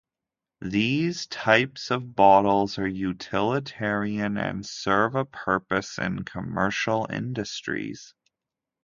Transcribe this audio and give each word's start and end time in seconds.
These 0.65 1.27
types 1.27 1.91
of 1.91 2.15
bottles 2.15 2.79
are 2.79 2.87
utilitarian 2.87 4.35
and 4.35 4.65
serve 4.65 5.13
a 5.13 5.25
purpose 5.25 5.99
in 5.99 6.23
commercial 6.25 7.05
industries. 7.07 8.15